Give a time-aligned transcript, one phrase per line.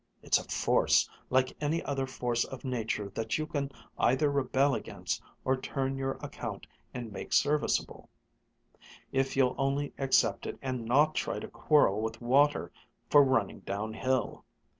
[0.23, 5.21] It's a force, like any other force of nature that you can either rebel against,
[5.45, 8.09] or turn to your account and make serviceable,
[9.11, 12.71] if you'll only accept it and not try to quarrel with water
[13.11, 14.43] for running downhill.